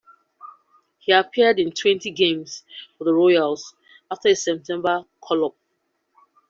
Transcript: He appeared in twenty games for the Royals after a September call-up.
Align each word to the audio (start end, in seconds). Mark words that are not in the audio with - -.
He 0.97 1.11
appeared 1.11 1.59
in 1.59 1.73
twenty 1.73 2.09
games 2.09 2.63
for 2.97 3.03
the 3.03 3.13
Royals 3.13 3.75
after 4.09 4.29
a 4.29 4.35
September 4.35 5.05
call-up. 5.21 5.55